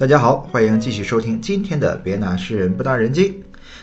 [0.00, 3.26] 大家好，欢迎继续收听今天的《别拿诗人不当人精》，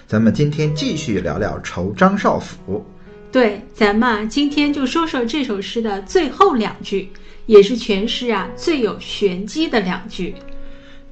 [0.08, 2.84] 咱们今天继续聊聊仇张少府。
[3.32, 7.10] 对，咱们啊，今天就说说这首诗的最后两句，
[7.46, 10.34] 也是全诗啊最有玄机的两句。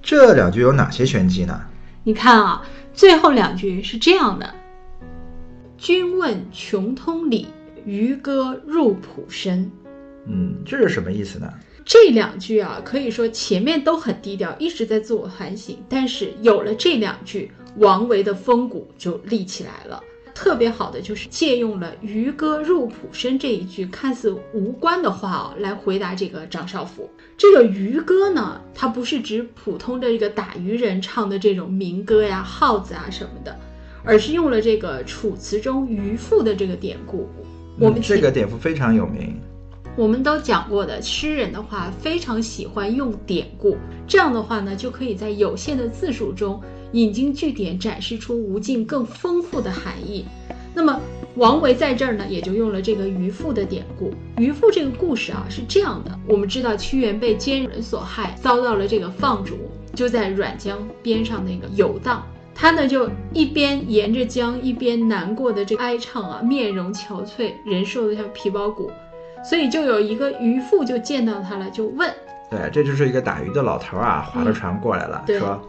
[0.01, 1.61] 这两句有哪些玄机呢？
[2.03, 4.55] 你看啊，最后两句是这样的
[5.77, 7.45] ：“君问穷通理，
[7.85, 9.71] 渔歌入浦深。”
[10.27, 11.53] 嗯，这是什么意思呢？
[11.85, 15.77] 这两句啊，可以说前面都很低调，一直在自我反省。
[15.87, 20.03] 但是有了这两句，王维的风骨就立起来了。
[20.33, 27.09] 特别好的就是借用了“渔歌入浦深”这一句看似无关的话哦，来回答这个张少府。
[27.37, 33.55] 这个渔歌呢，它不是指普通的这个打渔人唱的这种民歌呀、号子啊什么的，
[34.03, 37.29] 而是用了这个楚辞中渔父的这个典故。
[37.79, 39.39] 我们这个典故非常有名。
[39.97, 50.25] 我们都讲过的，诗人的话非常喜欢用典故，这样的话呢，就可以在有限的字数中引经据典，展示出无尽更丰富的含义。
[50.73, 50.99] 那么
[51.35, 54.13] 王维在这儿呢，也就用了这个渔父的典故。
[54.37, 59.55] 渔父这个故事啊是这样的：我们知道屈原被奸人所害，遭到了这个放逐，
[59.93, 62.21] 就在沅江边上那个游荡。
[62.53, 68.91] 他呢就一边沿着江，一边难过的这哀唱啊，面容憔悴，人瘦得像皮包骨。
[69.47, 72.11] 所以就有一个渔夫就见到他了，就问
[72.49, 75.61] ：“对，这就是一个打鱼的老头啊，划着船过来了，说：‘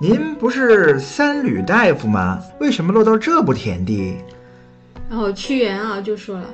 [0.00, 2.40] 您不是三闾大夫吗？
[2.60, 4.16] 为什么落到这步田地？’
[5.10, 6.46] 然后屈原啊就说了：‘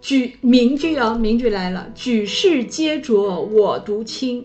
[0.00, 4.44] 举名句啊，名句来了，举世皆浊我独清，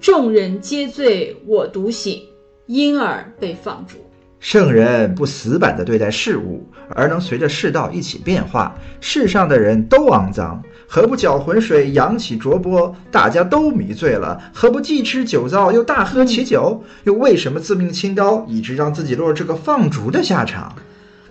[0.00, 2.20] 众人皆醉我独醒，
[2.66, 3.98] 因而被放逐。’
[4.40, 8.74] 圣人不死板地对待事物，而能随着世道一起变化。
[9.00, 12.94] 世上的人都肮脏，何不搅浑水，扬起浊波？
[13.10, 16.82] 大家都迷醉了，何不既吃酒糟，又大喝其酒？
[17.04, 20.74] 又为什么自命清高，以致让自己落入这个放逐的下场？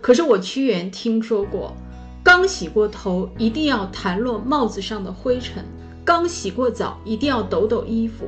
[0.01, 1.75] 可是我屈原听说过，
[2.23, 5.63] 刚洗过头，一定要弹落帽子上的灰尘；
[6.03, 8.27] 刚洗过澡，一定要抖抖衣服。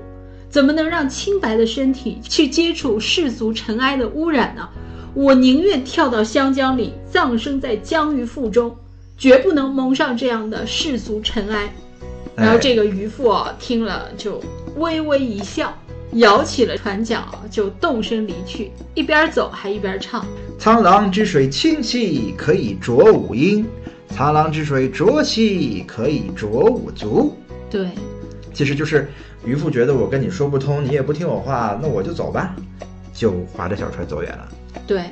[0.49, 4.69] 怎么能让清白的身体去接触世俗尘埃的污染呢？
[5.15, 8.75] 我宁愿跳到湘江里，葬身在江鱼腹中，
[9.17, 11.71] 绝不能蒙上这样的世俗尘埃。
[12.35, 14.41] 然后这个渔夫啊，听了就
[14.75, 15.71] 微微一笑，
[16.13, 20.25] 摇起了船桨，就动身离去，一边走还一边唱
[20.59, 23.63] ：“沧浪之水清兮，可以濯吾缨；
[24.17, 27.35] 沧浪之水浊兮，可以濯吾足。”
[27.69, 27.89] 对。
[28.51, 29.11] 其实就是
[29.45, 32.55] 渔夫觉得我跟你说不通，你也不听我话，那我就走吧，
[33.13, 34.47] 就划着小船走远了。
[34.85, 35.09] 对，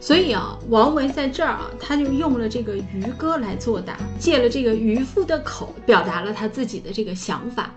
[0.00, 7.74] 所以啊，王维在这儿啊，他就用了这个渔歌来作答，借了这个渔夫的口，表达了他自己的这个想法。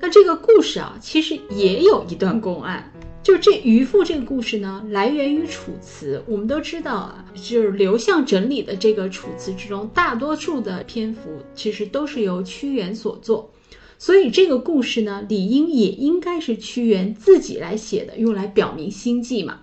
[0.00, 2.92] 那这个故事啊，其实也有一段公案，
[3.22, 6.18] 就这渔父这个故事呢，来源于《楚辞》。
[6.30, 11.20] 我们都知道啊，就是刘向整理的这个《楚辞》之中，大多数的篇幅
[11.54, 13.50] 其实都是由屈原所作。
[13.96, 19.60] 所以这个故事呢，理应也应该是屈原自己来写的，用来表明心迹嘛。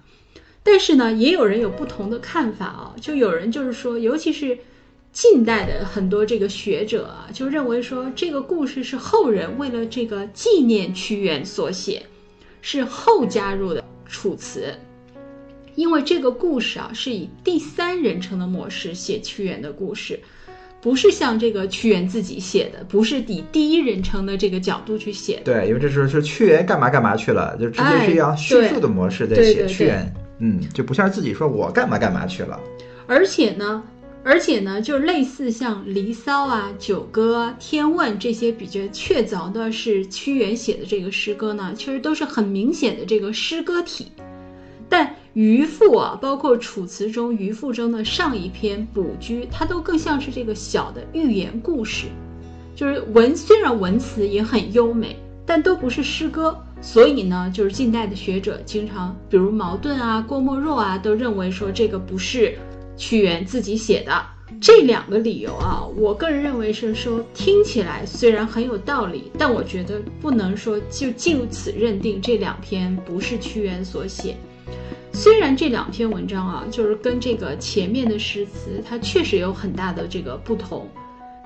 [0.63, 2.95] 但是呢，也有人有不同的看法啊。
[3.01, 4.57] 就有人就是说，尤其是
[5.11, 12.03] 近代的很多这个学者啊，就认为说这个故事是后人为了这个纪念屈原所写，
[12.61, 14.73] 是后加入的楚辞。
[15.75, 20.19] 因为这个故事啊，是以第三人称的模式写屈原的故事。
[20.81, 25.53] 不是像这个屈原自己写的，不是以第一人称的这个角度去写的。
[25.53, 30.09] 对，因为这是是屈原干嘛干嘛去了，就直接是一样叙述的模式在写屈原。
[30.39, 32.59] 嗯，就不像自己说我干嘛干嘛去了。
[33.07, 33.83] 而且呢，
[34.23, 44.11] 而且呢，就类似像《离骚》啊、《九歌》《天问》这些比较确凿的是屈原写的这个诗歌呢，其实都是很明显的这个诗歌体，
[44.89, 45.15] 但。
[45.33, 52.07] 渔父啊，包括《楚辞》中渔父中的上一篇《卜居》，它都更像是这个小的寓言故事，
[52.75, 55.15] 就是文虽然文词也很优美，
[55.49, 56.55] 但都不是诗歌。
[56.79, 62.55] 所以呢，就是近代的学者经常，比如茅盾啊、郭沫若啊，都认为说这个不是
[62.95, 64.13] 屈原自己写的。
[64.61, 74.37] 这两个理由啊，我个人认为是说，听起来虽然很有道理，但我觉得不能说就就此认定这两篇不是屈原所写。
[75.11, 80.87] 虽然这两篇文章啊，就是跟这个前面的诗词，它确实有很大的这个不同。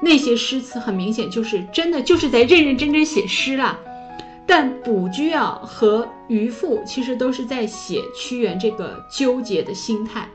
[0.01, 3.79] 那些诗词很明显就是真的就是在认认真真写诗啦。
[4.45, 10.29] 但卜居啊和渔父其实都是在写屈原这个纠结的心态。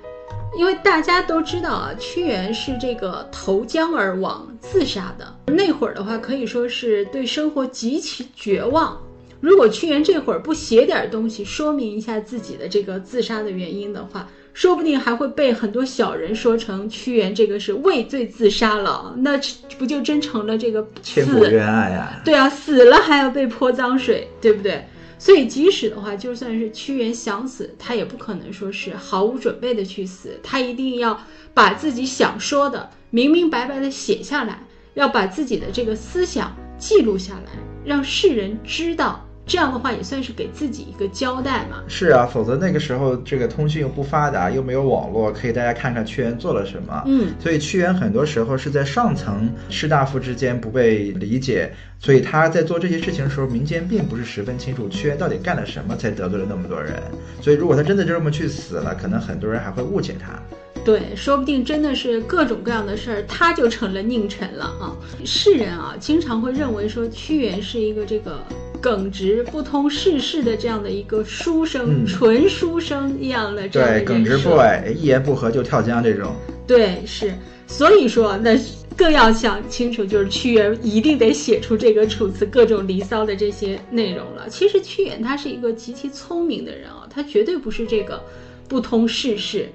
[0.56, 5.52] 因为大家都知道啊，屈原是这个投江而亡，自杀的。
[5.52, 8.98] 那会儿的话，可以说是对生活极其绝望。
[9.40, 14.26] 如果屈原这会儿不写点东西，说明一下自己的这个自杀的原因的话，
[14.58, 19.38] 说不定还会被很多小人说成屈原这个是畏罪自杀了，那
[19.78, 22.20] 不就真成了这个千古冤案呀？
[22.24, 24.84] 对啊，死了还要被泼脏水，对不对？
[25.16, 31.16] 所以即使的话，就算是屈原想死，他也不可能说是毫无准备的去死，他一定要
[31.54, 34.60] 把自己想说的明明白白的写下来，
[34.94, 37.52] 要把自己的这个思想记录下来，
[37.84, 39.24] 让世人知道。
[39.48, 41.82] 这样的话也算是给自己一个交代嘛。
[41.88, 47.02] 是啊，否则那个时候这个通讯又不发达，又没有网络，可以大家看看屈原做了什么。
[47.06, 56.94] 嗯，所以屈原很多时候是在上层士大夫之间不被理解，所以他在做这些事情的时候，民间并不是十分清楚屈原到底干了什么才得罪了那么多人。
[57.40, 60.38] 所以如果他真的就这么去死了，可能很多人还会误解他。
[60.84, 64.96] 对，说不定真的是各种各样的事儿，他就成了佞臣了啊！
[65.24, 68.38] 世人啊，经常会认为说屈原是一个这个
[68.80, 76.34] 耿直不通世事的这样的一个书生，纯书生一样的这样的对，耿直 boy，一言不合就跳江这种。
[76.66, 77.32] 对，是，
[77.66, 78.58] 所以说那
[78.96, 84.48] 更要想清楚，就是屈原一定得写出这个《楚辞》各种《离骚》的这些内容了。
[84.48, 88.22] 其实屈原他是一个极其聪明的人啊，他绝对不是这个
[88.68, 89.68] 不通世事。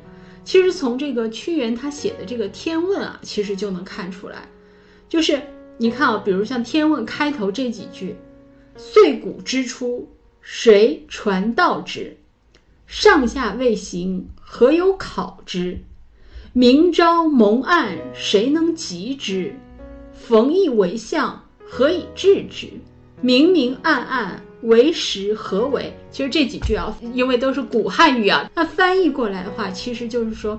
[0.45, 4.47] 其实从这个屈原他写的这个《天问》啊，其实就能看出来，
[5.07, 5.41] 就是
[5.77, 8.15] 你看啊，比如像《天问》开头这几句
[8.75, 10.09] ：“岁古之初，
[10.41, 12.17] 谁传道之？
[12.87, 15.79] 上下未行，何有考之？
[16.53, 19.55] 明朝蒙暗，谁能及之？
[20.13, 22.69] 逢义为相，何以治之？
[23.21, 25.93] 明明暗暗。”为时何为？
[26.09, 30.57] 其实这几句啊，因为都是古汉语啊，那翻译过来的话，其实就是说，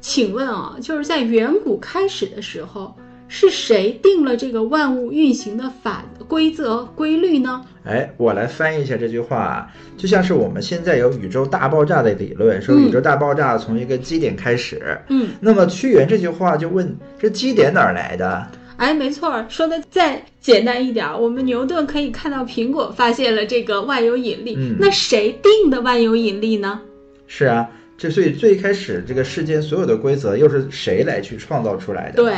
[0.00, 2.92] 请问啊，就是在远古开始的时候，
[3.32, 7.64] 是谁定了这个万物运行的法规则规律呢？
[7.84, 18.48] 哎，我来翻译一下这句话，就像是我们现在有宇宙大爆炸的理论，说宇宙大爆炸从一个基点开始，嗯，那么屈原这句话就问，这基点哪儿来的？
[18.76, 26.80] 哎，没错，说的再简单一点，我们牛顿可以看到苹果发现了这个万有引力，那谁定的万有引力呢？
[27.28, 32.16] 是啊，这所以最开始这个世间所有的规则又是谁来去创造出来的？
[32.16, 32.34] 对，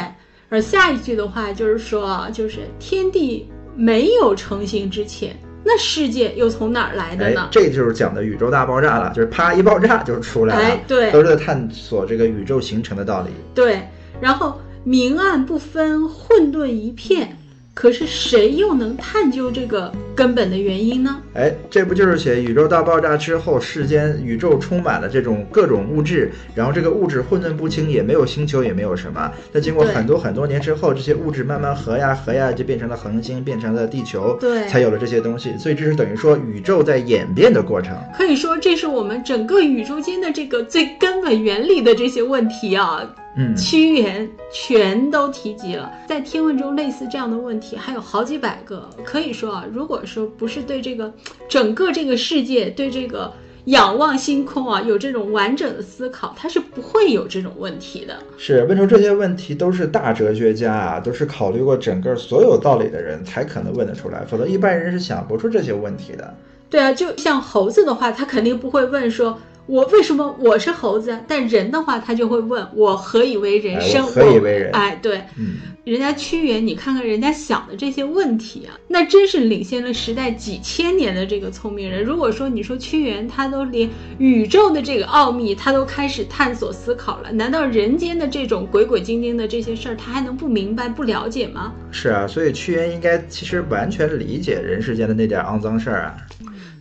[0.52, 5.34] 而下一句的话就是说，就是天地没有成型之前，
[5.64, 7.48] 那世界又从哪儿来的呢？
[7.50, 10.62] 这就是讲的宇宙大爆炸了，就是啪一爆炸就出来了。
[10.62, 13.30] 哎，对，都是在探索这个宇宙形成的道理。
[13.54, 13.88] 对，
[14.20, 14.60] 然后。
[14.84, 17.36] 明暗不分，混沌一片。
[17.72, 21.20] 可是谁又能探究这个根本的原因呢？
[21.34, 29.30] 哎，这不就是写宇宙大爆炸之后，世间宇宙充满了这种各种物质，然后这个物质混沌不清，也没有星球，也没有什么。
[29.52, 35.56] 那经过很多很多年之后，这些物质慢慢合呀合呀，就变成了恒星，变成了地球，对，才有了这些东西。
[35.58, 37.96] 所以这是等于说宇宙在演变的过程。
[38.16, 43.02] 可以说，这是我们整个宇宙间的这个最根本原理的这些问题啊。
[43.34, 48.86] 嗯，屈原全都提及了，在《天问》中类似这样的问题还有好几百个。
[49.02, 51.12] 可以说啊，如果说不是对这个
[51.48, 53.32] 整个这个世界，对这个
[53.66, 58.18] 仰望星空啊，有这种完整的思考，他是不会有这种问题的。
[58.36, 66.34] 是问出这些问题都是大哲学家啊，都是考虑过整个所有道理的人才可能问得出来，否则一般人是想不出这些问题的。
[66.68, 69.38] 对啊，就像猴子的话，他肯定不会问说。
[69.66, 71.16] 我为什么我是猴子？
[71.28, 74.04] 但人的话，他就会问我何以为人生？
[74.04, 74.70] 何以为人？
[74.72, 75.54] 哎，对，嗯，
[75.84, 82.02] 人家屈原，你看看人家想的这些问题啊，那真是领先了时代几千年的这个聪明人。
[82.02, 83.88] 如果说你说屈原，他都连
[84.18, 91.72] 宇宙的这个奥秘，他都开始探索思考了，难道人间的这种鬼鬼精精的这些事儿，他还能不明白不了解吗？
[91.92, 96.16] 是啊，所以屈原应该其实完全理解人世间的那点肮脏事儿啊，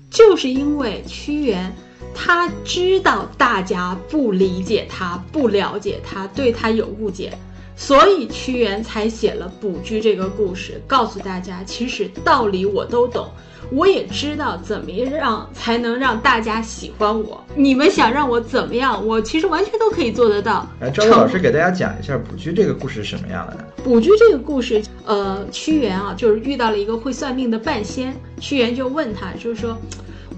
[0.09, 1.71] 就是因为屈原。
[2.13, 7.33] 他知道大家不理解他，不了解他，对他有误解，
[7.75, 13.27] 所以屈原才写了《卜居》这个故事，告诉大家，其实道理我都懂，
[13.71, 17.43] 我也知道怎么样才能让大家喜欢我。
[17.55, 20.67] 你们想让我怎么样，我其实完全都可以做得到。
[20.79, 23.63] 来，赵老师给大家讲一下《卜居》这个故事是什么样的呢？
[23.83, 29.75] 《卜居》这个故事，呃，屈原啊，就是遇到了一个会算命的半仙，屈原就问他，就是说。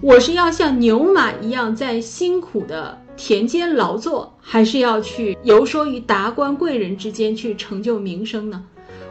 [0.03, 8.65] 我是要像牛马一样在辛苦的田间劳作，还是要去游说于达官贵人之间去成就名声呢？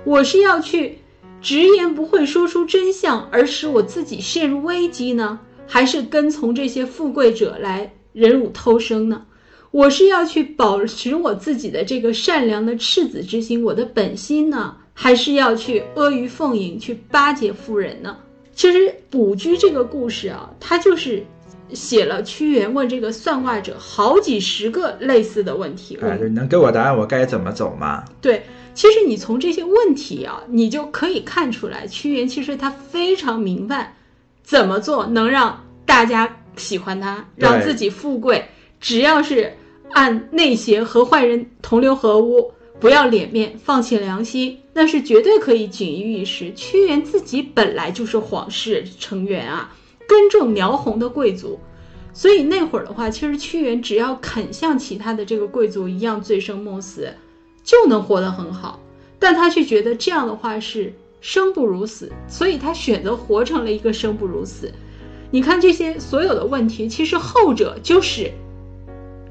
[0.04, 0.99] 我是要去
[1.40, 9.22] 直言不讳说出真相，而使我自己陷入危机呢，还是跟从这些富贵者来忍辱偷生呢？
[9.70, 18.18] 我是要去保持我自己的这个善良的赤子之心，我的本心呢，还是要去阿谀奉迎，去巴结富人呢？
[18.54, 21.25] 其实卜居这个故事啊，它就是
[21.73, 25.99] 写了屈原问这个算卦者好几十个类似的问题。
[26.02, 28.04] 哎，就能给我答案，我该怎么走吗？
[28.21, 28.44] 对，
[28.75, 33.97] 其实你从这些问题啊，你就可以看出来，屈原其实他非常明白
[34.42, 38.44] 怎么做能让大家喜欢他，让自己富贵。
[38.78, 39.54] 只要是
[39.92, 46.52] 按内邪和坏人同流合污，不要脸面，放弃良心，那是绝对可以锦衣玉食。
[46.55, 49.73] 屈原自己本来就是皇室成员啊，
[50.09, 51.61] 根正苗红的贵族，
[52.12, 57.14] 所以那会儿的话，其实屈原只要肯像其他的这个贵族一样醉生梦死，
[57.62, 58.81] 就能活得很好。
[59.21, 64.73] 但他却觉得这样的话是生不如死，所以他选择活成了一个生不如死。
[65.31, 68.33] 你看这些所有的问题，其实后者就是。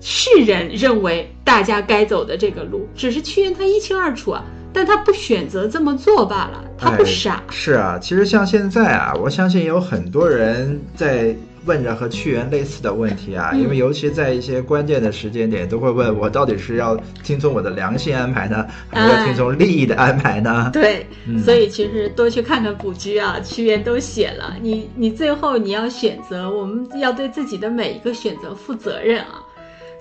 [0.02, 4.44] 世人认为大家该走的这个路，只是屈原他一清二楚啊，
[4.74, 6.64] 但他不选择这么做罢了。
[6.78, 7.44] 他不傻。
[7.52, 20.72] 是啊，其实像现在啊，我相信有很多人在问着和屈原类似的问题啊，因为尤其在一些关键的时间点，都会问我到底是要听从我的良心安排呢，还是要听从利益的安排呢？
[20.74, 21.06] 对，
[21.46, 24.56] 所以其实多去看看古居啊，屈原都写了。
[24.60, 29.41] 你你最后你要选择，我们要对自己的每一个选择负责任啊。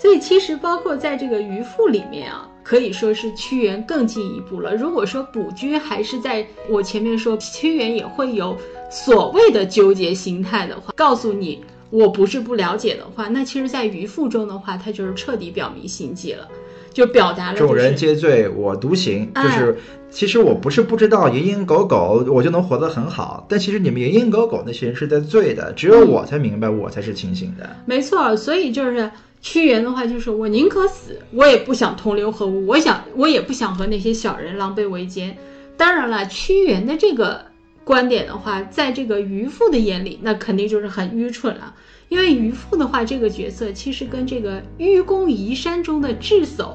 [0.00, 4.74] 所以其实包括在这个渔父里面啊，可以说是屈原更进一步了。
[4.74, 8.56] 如果说卜居还是在我前面说屈原也会有
[8.90, 16.48] 所谓的纠结心态的话，告诉你我不是不了解的话，那其实，在渔父中的话，他就是彻底表明心迹了，
[16.92, 19.78] 就表达了众人皆醉我独醒，就是
[20.10, 27.68] 其实我不是不知道蝇营狗苟我就能活得很好，但其实你们蝇营狗苟那些人是在醉的，只有我才明白我才是清醒的。
[27.86, 29.10] 没错，所以就是。
[29.42, 35.34] 屈原的话就是我宁可死，我也不想同流合污，我想我也不想和那些小人狼狈为奸。
[35.78, 37.40] 当然了，屈原的这个
[37.82, 41.72] 观点的话，在这个渔父的眼里，那肯定就是很愚蠢了。
[42.10, 46.74] 因为渔父的话，这个角色其实跟这个愚公移山中的智叟。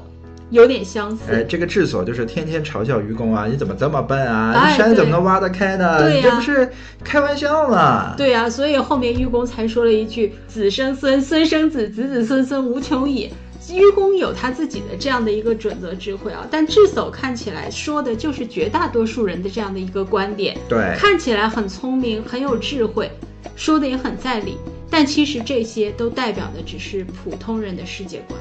[0.50, 1.24] 有点相似。
[1.28, 3.46] 哎，这个智叟就是天天嘲笑愚公啊！
[3.50, 4.70] 你怎么这么笨啊？
[4.76, 6.00] 山怎么能挖得开呢？
[6.00, 6.70] 对呀，这不是
[7.02, 8.14] 开玩笑吗？
[8.16, 13.28] 对呀，所以后面愚公才说了一句“子生孙，孙生子，子子孙孙无穷也”。
[13.74, 20.56] 愚公有他自己的这样的一个准则智慧啊，但智叟看起来说的就是绝大多数人的这样的一个观点。
[20.68, 23.10] 对，看起来很聪明，很有智慧，
[23.56, 24.56] 说的也很在理，
[24.90, 28.40] 但其实这些都代表的只是普通人的世界观。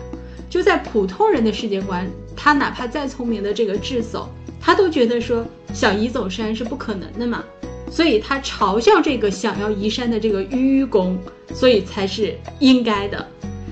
[0.50, 4.28] 就在普通人的世界观，他哪怕再聪明的这个智叟，
[4.62, 7.44] 他都觉得说想移走山是不可能的嘛，
[7.92, 11.18] 所以他嘲笑这个想要移山的这个愚公，
[11.54, 13.28] 所以才是应该的。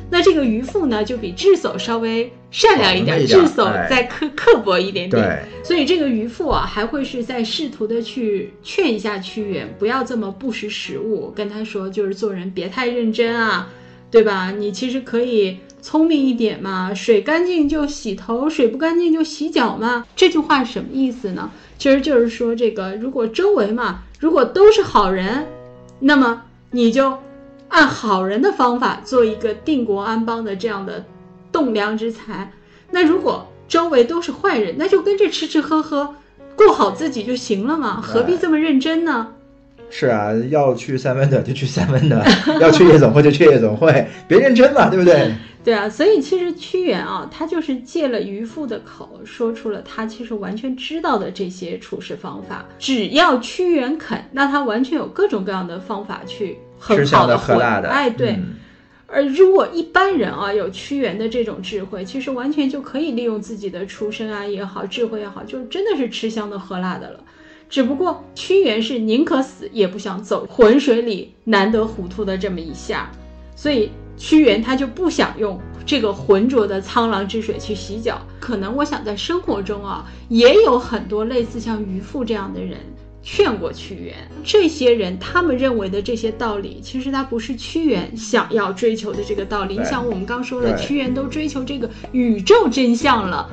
[0.09, 5.45] 那这个愚父呢，就比智叟稍微善良一点，智叟再刻刻薄一点点。
[5.61, 13.67] 所以这个渔父啊，还会是在试图的去劝一下屈原，不要这么不识时务，跟他说就是做人别太认真啊，
[14.09, 14.51] 对吧？
[14.51, 15.57] 你其实可以。
[15.83, 20.05] 聪明一点嘛，水干净就洗头，水不干净就洗脚嘛。
[20.15, 21.51] 这句话什么意思呢？
[21.77, 25.45] 其实就是说，这个如果周围嘛，如果都是好人，
[25.99, 27.17] 那么你就
[27.67, 31.03] 按好人的方法做一个定国安邦的这样的
[31.53, 32.51] 栋梁之才。
[32.91, 36.15] 那如果周围都是坏人，那就跟着吃吃喝喝，
[36.57, 39.29] 过好自己就行了嘛，何必这么认真呢？
[39.89, 42.25] 是啊，要去三温暖就去三温暖，
[42.59, 45.31] 要去夜总会就去夜总会，别认真嘛，对不对？
[45.63, 52.65] 对啊，所以其实屈原啊，他就是借了渔父的口，说出了他其实完全知道的这些处事方法。
[52.77, 57.87] 只要屈原肯，那他完全有各种各样的方法去很好的喝辣的。
[57.87, 58.37] 哎，对。
[59.13, 67.23] 而如果一般人啊有屈原的这种智慧，其实完全就可以利用自己的出身啊也好，智慧也好，就真的是吃香的喝辣的了。
[67.69, 73.11] 只不过屈原是宁可死也不想走浑水里难得糊涂的这么一下，
[73.55, 73.91] 所以。
[74.15, 82.77] 屈原他就不想用这个浑浊的沧浪之水去洗脚，可能我想在生活中啊，也有很多类似像渔父这样的人
[83.23, 84.13] 劝过屈原。
[84.43, 89.77] 这些人他们认为的这些道理，其实他不是屈原想要追求的这个道理。
[89.79, 93.49] 你想，我们刚说了，屈原都追求这个宇宙真相了，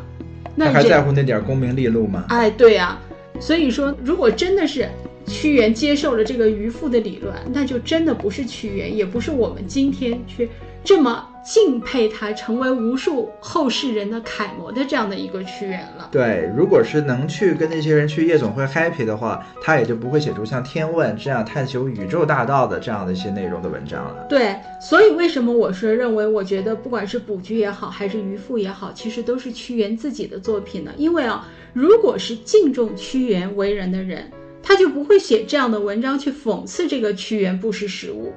[0.54, 2.26] 那还在乎那点功名利禄吗？
[2.28, 2.98] 哎，对呀。
[3.40, 4.86] 所以说，如果真的是。
[5.26, 10.48] 屈原接受了这个渔父的理论，那就真的不是屈原，也不是我们今天去
[10.82, 16.08] 这么敬佩他，成为无数后世人的楷模的这样的一个屈原了。
[16.10, 24.26] 对，如果是能去跟那些人去夜总会 happy 的话，他也就不会写出像《天问》这样探求宇宙大道的这样的一些内容的文章了。
[24.28, 30.92] 对，所以为什么我是认为，我觉得不管是卜居也好，还是渔父也好，其实都是屈原自己的作品呢？
[30.96, 34.30] 因为啊，如果是敬重屈原为人的人。
[34.62, 38.30] 他就不会写这样的文章去讽刺这个屈原不识时务。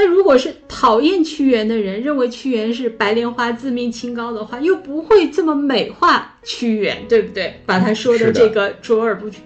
[0.00, 7.60] 那如果是讨厌屈原的人，认为屈原是白莲花自命清高的话，又不会这么美化屈原，对不对？
[7.66, 9.42] 把他说的这个卓尔不群，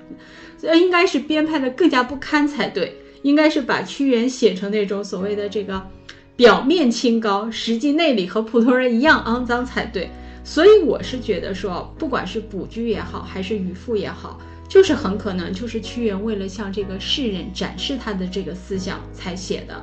[0.60, 5.88] 呃，应该是编排的更加不堪才对，应该是把屈原写成那种所谓的这个
[6.36, 10.10] 表面清高，实际内里和普通人一样肮脏才对。
[10.44, 19.82] 所以我是觉得说，不管是卜居也好，还是渔父也好，就是很可能就是屈原为了向这个世人展示他的这个思想才写的。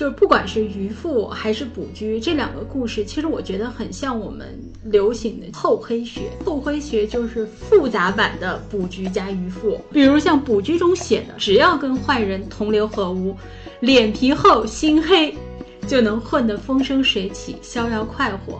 [0.00, 6.22] 就是不管是渔父还是捕居这两个故事，其实我觉得很像我们流行的厚黑学。
[6.42, 9.78] 厚黑学就是复杂版的捕居加渔父。
[9.92, 13.36] 比如像捕居中写的，只要跟坏人同流合污，
[13.80, 15.36] 脸皮厚心黑，
[15.86, 18.54] 就能混得风生水起、逍遥快活；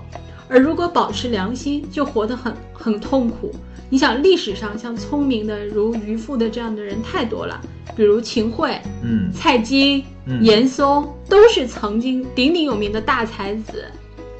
[0.47, 3.50] 而如果保持良心，就活得很很痛苦。
[3.88, 7.59] 你想，历史上像聪明的如渔父的这样的人太多了。
[7.97, 10.04] 比如秦桧、嗯，蔡京、
[10.40, 13.84] 严嵩都是曾经鼎鼎有名的大才子，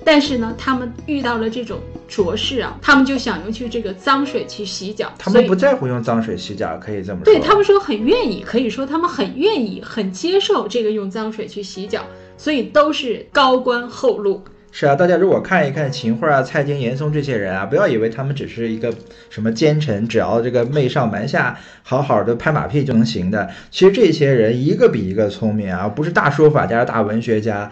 [0.05, 1.79] 但是呢，他们遇到了这种
[2.09, 5.13] 浊世啊，他们就想用去这个脏水去洗脚。
[5.19, 7.25] 他们不在乎用脏水洗脚，可以这么说。
[7.25, 12.05] 对他们说很愿意，可以说他们很愿意、很接受这个用脏水去洗脚，
[12.37, 14.43] 所以都是高官厚禄。
[14.73, 18.95] 是啊，大家如果看一看秦桧啊、蔡京、严嵩这些人啊，不要以为他们只是一个
[19.29, 23.51] 什么奸臣，只要这个媚上瞒下，好好的拍马屁就能行的。
[23.71, 27.71] 其实这些人一个比一个聪明啊，不是大书法家、大文学家，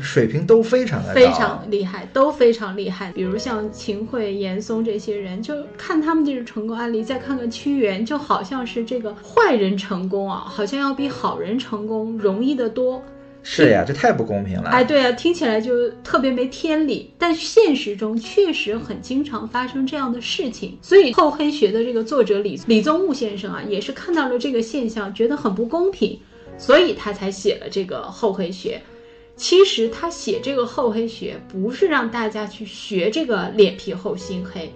[0.00, 3.12] 水平都非常的，非常厉害，都非常厉害。
[3.12, 13.04] 比如像秦桧、严嵩这些人，就看他们这种成功案例，再看看屈原，就好像是这个坏人成功啊，好像要比好人成功容易得多。
[13.44, 14.70] 是呀，这太不公平了。
[14.70, 20.78] 哎，对啊，听起来就特别没天理，但现实中确实很经常发生这样的事情。
[20.80, 26.18] 所以厚黑学的这个作者李李宗吾先生啊，也是看到了这个现象，觉得很不公平，
[26.56, 28.80] 所以他才写了这个厚黑学。
[29.34, 34.72] 其实他写这个厚黑学，不是让大家去学这个脸皮厚心黑，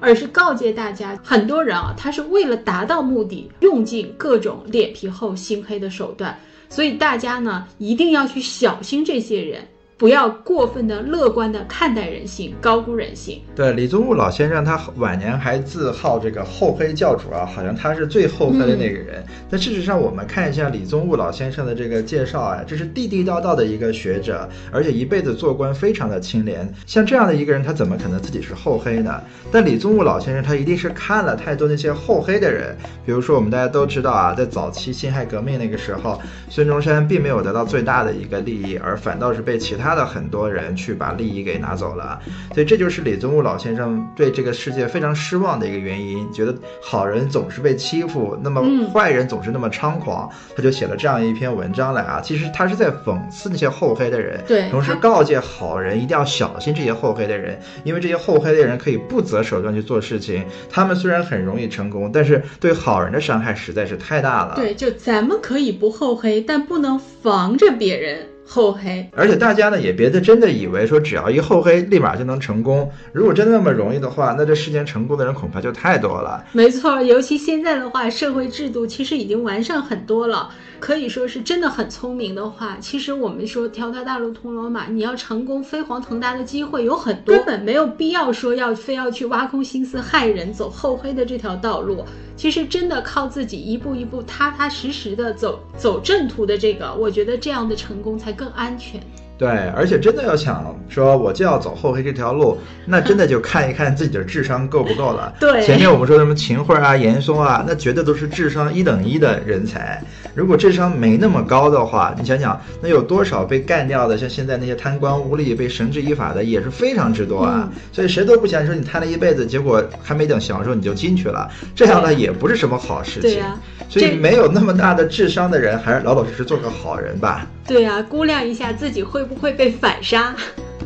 [0.00, 6.36] 而是告诫大家，很多人啊，他是为了达到目的，用尽各种脸皮厚心黑的手段。
[6.70, 9.66] 所以大家呢，一定要去小心这些人。
[9.98, 13.42] 不要过分的乐观的看待人性，高估人性。
[13.56, 19.26] 对，李宗吾老先生，他晚年还自号这个厚黑教主啊，好像他是最厚黑的那个人。
[19.50, 26.72] 但事实上，我们看一下李宗吾老先生的这个介绍啊，这是地地道道的一个学者，而且一辈子做官非常的清廉。
[26.86, 29.20] 像这样的一个人，他怎么可能自己是厚黑呢？
[29.50, 32.76] 但李宗吾老先生，他一定是看了太多那些厚黑的人。
[33.04, 39.87] 比如说，我们大家都知道啊，在早期辛亥革命那个时候，孙中山并没有得到最大的一个利益，而反倒是被其他。
[39.88, 42.20] 他的很多人去把利益给拿走了，
[42.52, 52.20] 所以这就是李宗吾老先生对这个世界非常失望的一个原因，觉得好人总是被欺负，那么坏人总是那么猖狂，他就写了这样一篇文章来啊。
[52.22, 64.52] 其实他是在讽刺那些厚黑的人，对，同时告诫好人一定要小心这些厚黑的人，因为这些厚黑的人可以不择手段去做事情，他们虽然很容易成功，但是对好人的伤害实在是太大了。
[64.54, 68.26] 对，就咱们可以不厚黑，但不能防着别人。
[68.50, 72.90] 厚黑，而且大家呢也别的真的以为说只要一厚黑立马就能成功。
[73.12, 76.42] 如果真的那么容易的话，那这世间成功的人恐怕就太多了。
[76.52, 80.48] 没错，尤其现在的话，社会制度其实已经完善很多了。
[80.80, 92.04] 可以说是真的很聪明的话，其实我们说条条大路通罗马，你要成功飞黄腾达的机会有很多，根本没有必要说要非要去挖空心思害人，走厚黑的这条道路。
[92.36, 99.00] 其实真的靠自己一步一步踏踏实实的走走正途的这个，我觉得这样的成功才更安全。
[99.36, 105.32] 对，而且真的要想说我就要走后黑这条路，那真的就 看一看自己的智商够不够了。
[105.38, 110.02] 对，前面我们说什么秦桧啊、严嵩啊，那绝对都是智商一等一的人才。
[110.38, 114.16] 如果智商没那么高的话，你想想，那有多少被干掉的？
[114.16, 117.68] 像现在那些贪官污吏被绳之以法的也是非常之多啊。
[117.92, 123.22] 所以谁都不想说你贪了一辈子，结果还没等享受你就进去了，这样呢也不是什么好事情。
[123.22, 127.44] 对呀，所以没有那么大的智商的人，还是老老实实做个好人吧。
[127.66, 130.36] 对呀，估量一下自己会不会被反杀。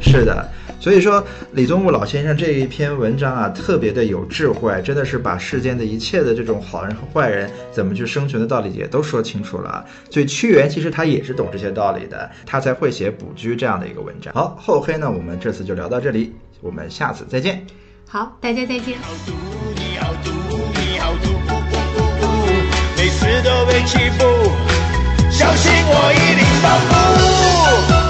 [0.02, 9.84] 是的，所以说李宗吾老先生这一篇文章啊，特别的有智慧，真的是把世间的一切的这种好人和坏人怎么去生存的道理也都说清楚了。
[10.10, 14.34] 所以屈原其实他也是懂这些道理的，他才会写《卜居》这样的一个文章。
[14.34, 17.64] 好，厚黑呢，我们这次就聊到这里，我们下次再见。
[18.08, 18.98] 好，大家再见。
[22.96, 24.24] 每次都被欺负。
[25.30, 28.01] 相信我一定保护。